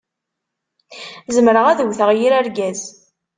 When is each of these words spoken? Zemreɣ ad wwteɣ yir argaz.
Zemreɣ 1.35 1.65
ad 1.67 1.79
wwteɣ 1.83 2.09
yir 2.13 2.33
argaz. 2.39 2.81